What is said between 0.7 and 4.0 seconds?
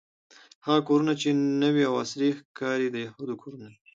کورونه چې نوې او عصري ښکاري د یهودو کورونه دي.